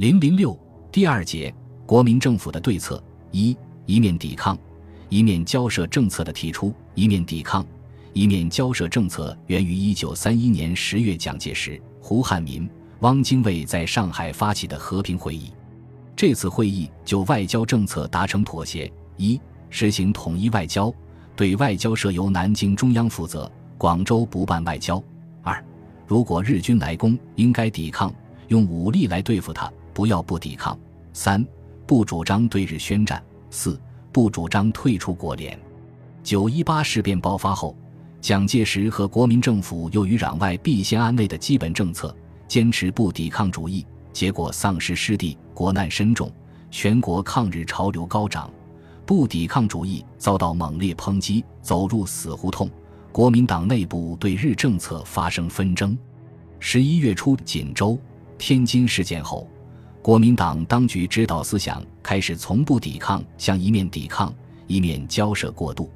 [0.00, 0.58] 零零六
[0.90, 1.54] 第二节，
[1.84, 3.54] 国民政府的对策：一、
[3.84, 4.56] 一面抵抗，
[5.10, 7.62] 一面交涉政策的提出；一面抵抗，
[8.14, 12.66] 一面交涉政策源于一九三一年十月蒋介石、胡汉民、
[13.00, 15.52] 汪精卫在上海发起的和平会议。
[16.16, 19.38] 这次会议就外交政策达成妥协：一、
[19.68, 20.90] 实行统一外交，
[21.36, 24.98] 对外交设由南京中央负责，广州不办外交；
[25.42, 25.62] 二、
[26.06, 28.10] 如果日军来攻，应该抵抗，
[28.48, 29.70] 用武力来对付他。
[30.00, 30.78] 不要不抵抗。
[31.12, 31.46] 三
[31.86, 33.22] 不主张对日宣战。
[33.50, 33.78] 四
[34.10, 35.60] 不主张退出国联。
[36.22, 37.76] 九一八事变爆发后，
[38.18, 42.16] 蒋介石和国民政府由于攘外必先安内的基本政策，
[42.48, 46.32] 坚持不抵抗主义，结果丧失失地，国难深重，
[46.70, 48.50] 全国抗日潮流高涨，
[49.04, 52.70] 不抵抗主义遭到猛烈抨击，走入死胡同。
[53.12, 55.94] 国民党内部对日政策发生纷争。
[56.58, 57.98] 十一月初，锦州、
[58.38, 59.46] 天津事件后。
[60.02, 64.32] 国民党当局指导思想开始从不抵抗向一面抵抗
[64.66, 65.90] 一面交涉过渡。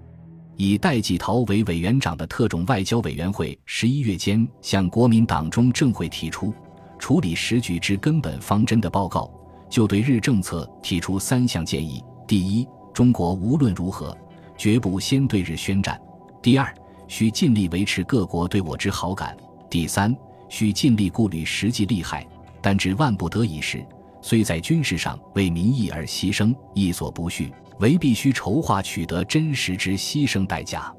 [0.57, 6.53] 以戴季陶为委员长的特种外交委员会十一月间向国民党中政会提出
[6.99, 9.31] 处理时局之根本方针的报告，
[9.69, 14.17] 就对日政策提出三项建议：第一，中国无论如何
[14.57, 15.97] 绝不先对日宣战；
[16.41, 16.73] 第二，
[17.09, 19.35] 需尽力维持各国对我之好感；
[19.69, 20.15] 第三，
[20.49, 22.27] 需尽力顾虑实际利害，
[22.65, 23.85] 但至万不得已时。
[24.23, 30.91] 虽在军事上为民意而牺牲，亦所不恤，唯必须筹划取得真实之牺牲代价。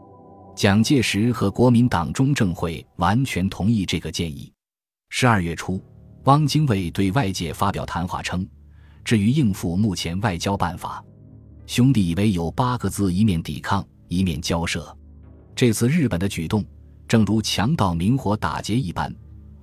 [0.56, 4.54] 蒋介石和国民党中政会完全同意这个建议。
[5.10, 5.84] 十二月初，
[6.26, 8.48] 汪精卫对外界发表谈话称
[9.04, 11.04] ：“至于应付目前外交办法，
[11.66, 14.96] 兄弟以为有八个字：一面抵抗，一面交涉。
[15.56, 16.64] 这次日本的举动，
[17.08, 19.12] 正如强盗明火打劫一般。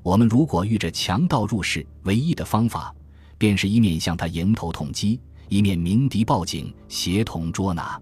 [0.02, 2.94] 我们如果遇着强盗入室，唯一的方法。”
[3.38, 8.00] 便是一面向他迎头痛击，一面鸣笛报警，协同捉拿。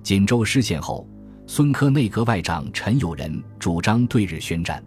[0.00, 1.08] 锦州失陷后，
[1.44, 4.80] 孙科内阁外长陈友仁主张对日宣战。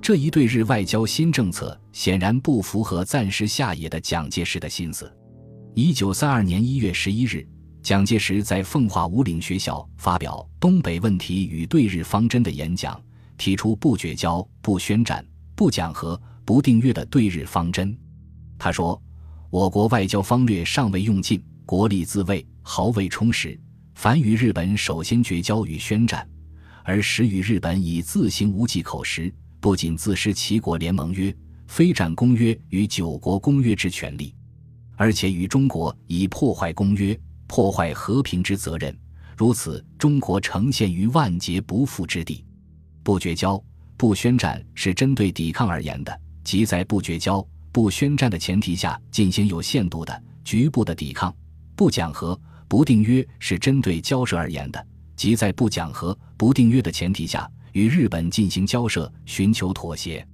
[0.00, 5.12] 这一对日外交新政策显然不符合暂时下野的蒋介石的心思。
[5.74, 7.44] 一九三二年一月十一日，
[7.82, 12.96] 蒋介石在奉化五岭学校发表《东北问题与对日方针》的演讲，
[13.36, 17.96] 提出不绝交、不宣战、不讲和、不订约的对日方针。
[18.58, 19.00] 他说。
[19.52, 23.60] 我国外交方略尚未用尽，国力自卫毫未充实。
[23.94, 26.26] 凡与日本首先绝交与宣战，
[26.84, 29.30] 而时与日本以自行无忌口实，
[29.60, 31.36] 不仅自失齐国联盟约、
[31.66, 34.34] 非战公约与九国公约之权利，
[34.96, 37.14] 而且与中国以破坏公约、
[37.46, 38.98] 破坏和平之责任。
[39.36, 42.42] 如此，中国呈现于万劫不复之地。
[43.02, 43.62] 不绝交、
[44.02, 47.40] 不宣战是针对抵抗而言的，即在不绝交。
[47.70, 51.32] 不宣战的前提下进行有限度的局部的抵抗，
[51.76, 52.36] 不讲和、
[52.66, 60.26] 不定约是针对交涉而言的，即在不讲和、不定约的前提下与日本进行交涉，寻求妥协。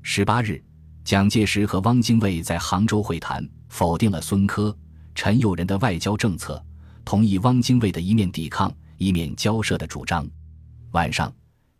[0.00, 0.58] 十八日，
[1.04, 4.74] 蒋介石和汪精卫在杭州会谈，否定了孙科、
[5.14, 6.64] 陈友仁的外交政策，
[7.04, 10.26] 同意汪精卫的一面抵抗、一面交涉的主张。
[10.92, 11.30] 晚上，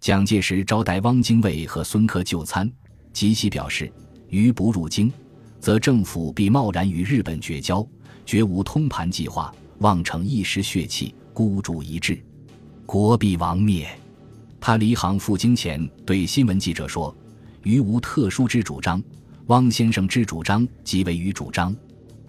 [0.00, 2.70] 蒋介石招待汪精卫和孙科就餐，
[3.12, 3.92] 即席表示。
[4.30, 5.12] 于不入京，
[5.58, 7.84] 则政府必贸然与日本绝交，
[8.24, 12.22] 绝无通盘计划，妄逞一时血气，孤注一掷，
[12.86, 13.88] 国必亡灭。
[14.60, 17.14] 他离行赴京前对新闻记者说
[17.64, 19.02] ：“于无特殊之主张，
[19.46, 21.74] 汪先生之主张即为于主张。”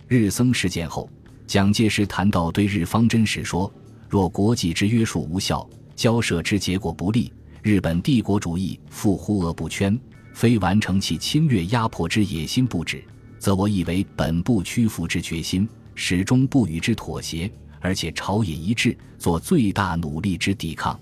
[0.09, 1.07] 日僧事件后，
[1.45, 3.71] 蒋介石谈到对日方针时说
[4.09, 9.99] ：“若国际之约束无效，交涉之结果不利，日本帝国主义复忽而不圈。”
[10.33, 13.03] 非完成其侵略压迫之野心不止，
[13.37, 17.51] 则我以为本不屈服之决心，始终不与之妥协，
[17.81, 20.97] 而且朝野一致，做最大努力之抵抗。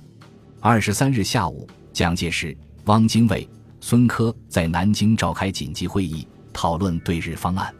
[0.59, 3.48] 二十三日下午，蒋介石、汪精卫、
[3.80, 7.72] 孙科在南京召开紧急会议，讨论对日方案。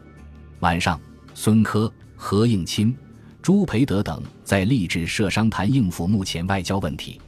[0.60, 1.00] 晚上，
[1.34, 2.94] 孙科、何应钦、
[3.42, 7.20] 朱培德等在励志社商谈应付目前外交问题，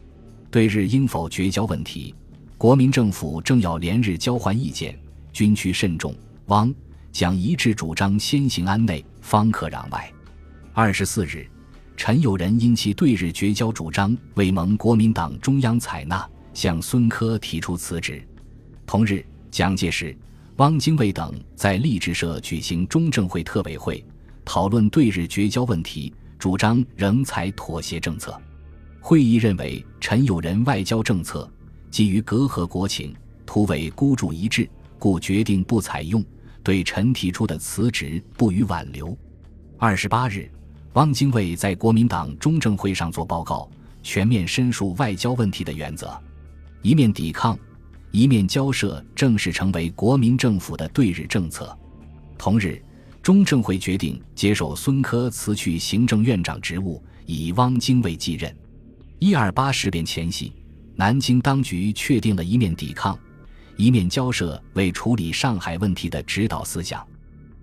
[0.52, 2.14] 对日应否绝交问题。
[2.58, 4.96] 国民政府正要连日交换意见，
[5.32, 6.14] 军区慎重。
[6.46, 6.72] 汪
[7.10, 10.12] 蒋一致主张先行安内，方可攘外。
[10.74, 11.48] 二十四日，
[11.96, 18.22] 陈友仁因其对日绝交主张未蒙国民党中央采纳，向孙科提出辞职。
[18.84, 20.14] 同日，蒋介石、
[20.56, 24.04] 汪精卫等在励志社举行中正会特委会，
[24.44, 28.38] 讨论对日绝交问题，主张仍采妥协政策。
[29.04, 31.50] 会议认为，陈友仁外交政策。
[31.90, 33.12] 基于隔阂国情，
[33.44, 34.66] 突为孤注一掷，
[34.96, 36.24] 故决定不采用。
[36.62, 39.14] 对陈提出的辞职不予挽留。
[39.76, 40.48] 二十八日，
[40.92, 43.68] 汪精卫在国民党中正会上作报告，
[44.04, 46.16] 全面申述外交问题的原则：
[46.80, 47.58] 一面抵抗，
[48.12, 51.76] 一面交涉，正式成为国民政府的对日政策。
[52.38, 52.80] 同日，
[53.20, 58.56] 中正会决定接受孙科辞去行政院长职务，以汪精卫继任。
[59.22, 60.52] 一二八事变前夕，
[60.96, 63.16] 南京当局确定了一面抵抗。
[63.76, 67.06] 一面交涉为处理上海问题的指导思想。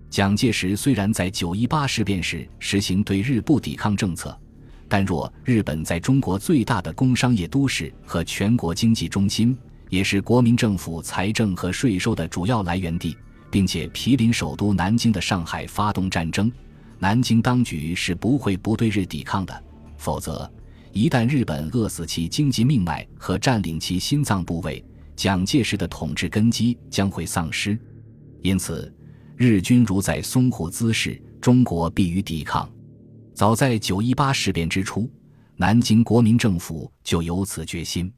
[0.08, 4.34] 蒋介石虽然在九一八事变时实行对日不抵抗政策，
[4.88, 9.54] 但若日本在中国最大的工商业都市和全国经济中心，
[9.90, 13.14] 也是国民政府财政和税收的主要来源地，
[13.50, 16.50] 并且毗邻首都南京的上海发动战争，
[16.98, 19.64] 南京当局是不会不对日抵抗的。
[19.98, 20.50] 否则，
[20.92, 24.84] 一旦日本饿死其经济命脉和占领其心脏部位，
[25.14, 27.78] 蒋介石的统治根基将会丧失，
[28.42, 28.92] 因此，
[29.36, 32.68] 日军如在淞沪滋事，中国必于抵抗。
[33.34, 35.08] 早在九一八事变之初，
[35.56, 38.12] 南京国民政府就有此决心。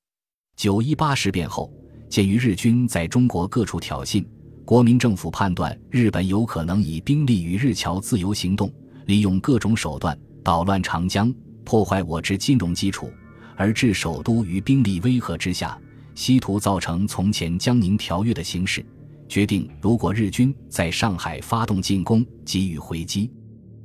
[0.57, 1.71] 九一八事变后，
[2.09, 4.25] 鉴于日军在中国各处挑衅，
[4.65, 8.73] 国民政府判断日本有可能以兵力与日侨自由行动，
[9.07, 11.33] 利用各种手段捣乱长江，
[11.64, 13.11] 破坏我之金融基础，
[13.56, 15.79] 而置首都于兵力威吓之下。
[16.14, 18.85] 希图造成从前江宁条约的形式，
[19.29, 23.31] 决定如果日军在上海发动进攻，给予回击。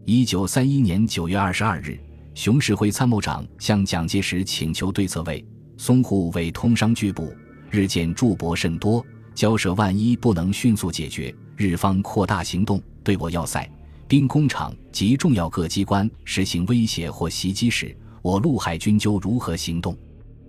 [0.04, 1.98] 一九三一年九月二十二日，
[2.34, 5.42] 熊式辉参谋长向蒋介石请求对策为：
[5.78, 7.34] 淞沪为通商据部，
[7.72, 13.70] 日渐驻泊甚多，交涉万一不能迅速解决，日方扩大行动，对我要塞、
[14.08, 19.98] 兵工厂及重要各机关实行威胁或袭击时，我陆海军究如何行动？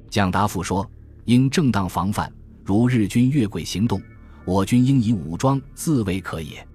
[0.08, 0.88] 蒋答复说。
[1.24, 2.32] 应正当防范，
[2.64, 4.00] 如日军越轨行动，
[4.46, 6.66] 我军应以武装自卫可也。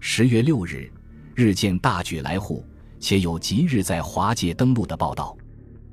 [0.00, 0.90] 十月六日，
[1.36, 2.64] 日舰大举来沪，
[2.98, 5.36] 且有即日在华界登陆的报道。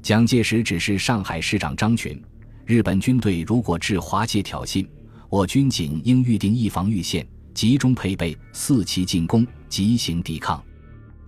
[0.01, 2.19] 蒋介石指示上海市长张群：
[2.65, 4.83] 日本军队如果至华界挑衅，
[5.29, 10.63] 我军警应预定一防御线，集中配备，伺其进攻，即行抵抗。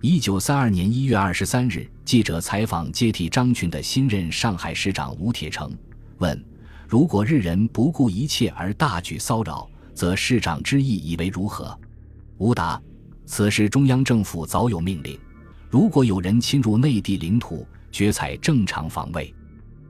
[0.02, 5.72] 一九三二年一月二十三日，记者采访接替张群的新任上海市长吴铁城，
[6.18, 6.44] 问。
[6.88, 11.80] 如果日人不顾一切而大举骚扰，则市长之意以为如何？
[12.38, 12.82] 吴答：
[13.26, 15.18] 此事中央政府早有命令，
[15.70, 19.34] 如果有人侵入内地领土，决采正常防卫。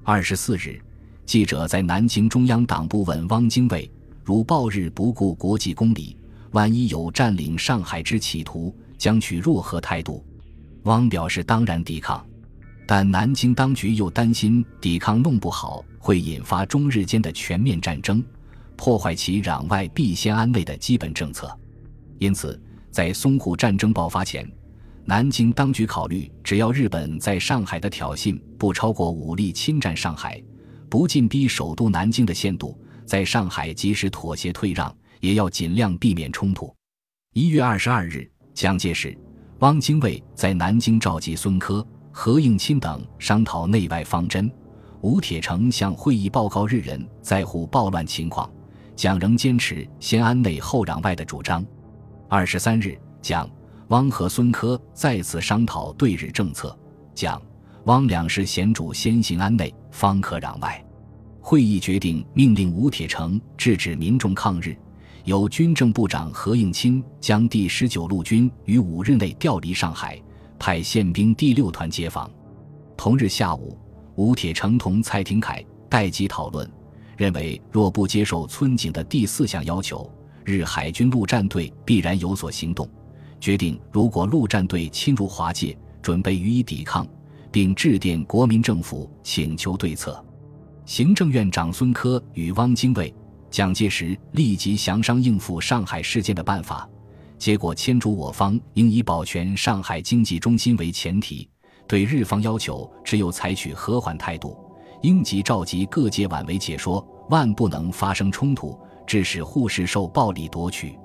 [0.03, 0.79] 二十四日，
[1.25, 3.89] 记者在南京中央党部问汪精卫：
[4.23, 6.15] 如报日不顾国际公理，
[6.51, 10.25] 万一有占领上海之企图，将取若何态度？
[10.83, 12.25] 汪表示当然抵抗。
[12.85, 18.21] 但南京当局又担心抵抗弄不好会引发中日间的全面战争，
[18.75, 21.49] 破坏其攘外必先安内的基本政策。
[22.19, 24.45] 因此，在淞沪战争爆发前，
[25.05, 30.41] 南京当局考虑，只要日本在上海的挑衅不超过武力侵占上海，
[30.89, 36.75] 不进逼首都南京的限度，在上海及时妥协退让，也要尽量避免冲突。
[37.33, 39.17] 一月二十二日，蒋介石、
[39.59, 41.87] 汪精卫在南京召集孙科。
[42.13, 44.51] 何应钦等商讨内外方针，
[44.99, 48.51] 吴铁城向会议报告日人在沪暴乱情况，
[48.97, 51.65] 蒋仍坚持先安内后攘外的主张。
[52.27, 53.49] 二十三日，蒋、
[53.87, 56.77] 汪和孙科再次商讨对日政策，
[57.15, 57.41] 蒋、
[57.85, 60.85] 汪两氏贤主先行安内，方可攘外。
[61.39, 64.75] 会议决定命令吴铁城制止民众抗日，
[65.25, 70.21] 由军政部长何应钦将第十九路军于五日内调离上海。
[70.59, 72.29] 派宪兵第六团接防。
[72.95, 73.75] 同日下午，
[74.13, 76.71] 吴铁城同蔡廷锴、戴吉讨论，
[77.17, 80.07] 认为若不接受村井的第四项要求，
[80.45, 82.87] 日海军陆战队必然有所行动。
[83.39, 87.07] 决定如果陆战队侵入华界，准备予以抵抗，
[87.51, 90.23] 并致电国民政府请求对策。
[90.85, 93.11] 行政院长孙科与汪精卫、
[93.51, 96.89] 蒋介石立即详商应付上海事件的办法。
[97.37, 101.49] 结果，签主我方应以保全上海经济中心为前提，
[101.87, 104.57] 对日方要求只有采取和缓态度，
[105.01, 110.97] 应即召集各界挽为解说，万不能发生冲突，致使沪市受暴力夺取。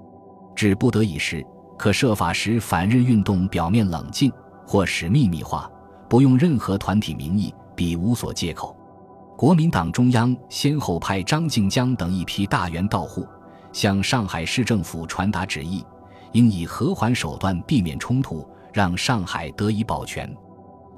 [0.54, 1.44] 至不得已时，
[1.78, 4.30] 可设法使反日运动表面冷静，
[4.66, 5.70] 或使秘密化，
[6.06, 8.75] 不用任何团体名义，彼无所借口。
[9.36, 13.28] 国民党中央先后派张静江等一批大员到沪，
[13.70, 15.84] 向上海市政府传达旨意。
[16.32, 20.34] 应以和缓手段避免冲突，让上海得以保全。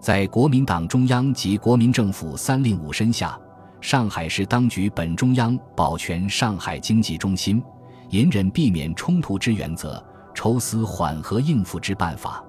[0.01, 3.39] 在国民党中央及国民政府三令五申下，
[3.81, 7.61] 上海市当局本中央保全上海经济中心，
[8.11, 10.03] 隐忍避免冲突之原则，
[10.33, 12.43] 筹思缓和应付之办法。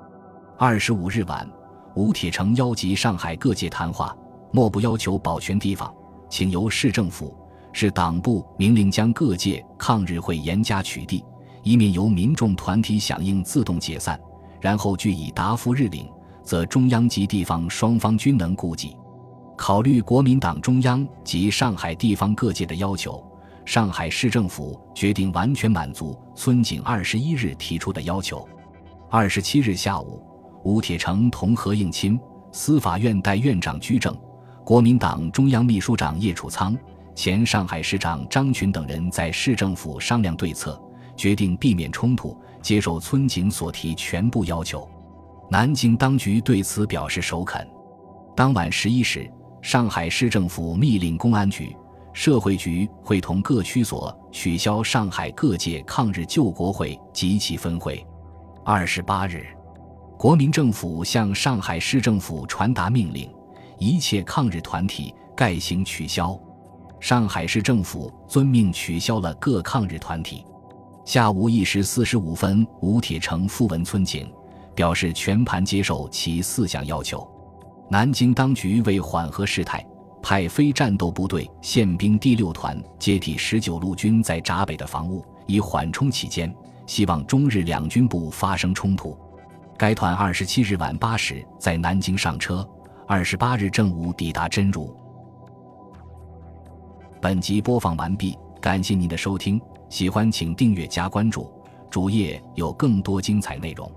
[0.55, 1.47] 二十五日晚，
[1.95, 4.15] 吴铁城邀集上海各界谈话，
[4.51, 5.93] 莫不要求保全地方，
[6.29, 7.35] 请由市政府、
[7.71, 11.23] 市党部明令将各界抗日会严加取缔，
[11.63, 14.19] 以免由民众团体响应自动解散。
[14.59, 16.09] 然后据以答复日领，
[16.43, 18.95] 则中央及地方双方均能顾及。
[19.55, 23.23] 考虑国民党中央及上海地方各界的要求，
[23.65, 28.47] 上海市政府决定完全满足孙景二十一日提出的要求。
[29.09, 30.21] 二十七日下午，
[30.63, 32.19] 吴铁城同何应钦、
[32.51, 34.17] 司法院代院长居正、
[34.69, 36.77] 国民党中央秘书长叶楚仓、
[37.15, 40.79] 前上海市长张群等人在市政府商量对策，
[41.17, 44.87] 决定避免冲突，接受村井所提全部要求。
[45.49, 47.67] 南京当局对此表示首肯。
[48.35, 49.27] 当晚十一时。
[49.59, 51.75] 上海市政府密令公安局、
[52.13, 58.05] 社会局会同各区所取消上海各界抗日救国会及其分会。
[58.63, 59.47] 二十八日，
[60.15, 63.29] 国民政府向上海市政府传达命令，
[63.79, 66.39] 一切抗日团体概行取消。
[66.99, 70.45] 上海市政府遵命取消了各抗日团体。
[71.05, 74.31] 下午一时四十五分，吴铁城复文村井，
[74.75, 77.27] 表示全盘接受其四项要求。
[77.89, 79.83] 南京当局为缓和事态，
[80.21, 86.53] 派非战斗部队宪兵第六团接替十九路军在闸北的防务，以缓冲期间，
[86.85, 89.17] 希望中日两军不发生冲突。
[89.77, 92.67] 该团二十七日晚八时在南京上车，
[93.11, 94.95] 二十八日正午抵达真如。
[97.19, 101.51] 本集播放完毕，感谢您的收听，喜欢请订阅加关注，
[101.89, 103.91] 主页有更多精彩内容。